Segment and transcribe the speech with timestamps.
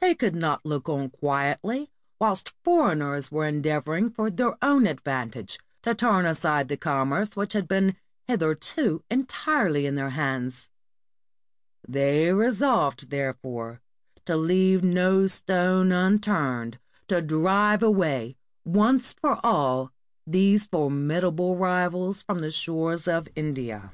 [0.00, 5.94] They could not look on quietly whilst foreigners were endeavoring for their own advantage to
[5.94, 7.94] turn aside the commerce which had been
[8.26, 10.70] hitherto entirely in their hands;
[11.86, 13.82] they resolved, therefore,
[14.24, 16.78] to leave no stone un turned
[17.08, 19.92] to drive away once for all
[20.26, 23.92] these formidable rivals from the shores of India.